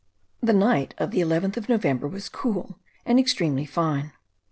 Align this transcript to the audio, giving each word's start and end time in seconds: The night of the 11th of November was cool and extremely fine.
The 0.41 0.51
night 0.53 0.95
of 0.97 1.11
the 1.11 1.19
11th 1.19 1.57
of 1.57 1.69
November 1.69 2.07
was 2.07 2.27
cool 2.27 2.79
and 3.05 3.19
extremely 3.19 3.67
fine. 3.67 4.13